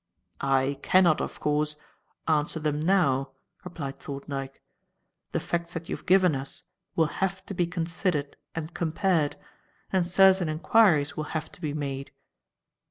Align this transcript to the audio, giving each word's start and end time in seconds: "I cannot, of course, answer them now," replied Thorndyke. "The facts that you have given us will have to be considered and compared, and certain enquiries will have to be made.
"I 0.39 0.79
cannot, 0.81 1.21
of 1.21 1.39
course, 1.39 1.75
answer 2.27 2.59
them 2.59 2.81
now," 2.81 3.33
replied 3.63 3.99
Thorndyke. 3.99 4.59
"The 5.31 5.39
facts 5.39 5.75
that 5.75 5.89
you 5.89 5.95
have 5.95 6.07
given 6.07 6.33
us 6.33 6.63
will 6.95 7.05
have 7.21 7.45
to 7.45 7.53
be 7.53 7.67
considered 7.67 8.35
and 8.55 8.73
compared, 8.73 9.35
and 9.93 10.03
certain 10.07 10.49
enquiries 10.49 11.15
will 11.15 11.25
have 11.37 11.51
to 11.51 11.61
be 11.61 11.75
made. 11.75 12.09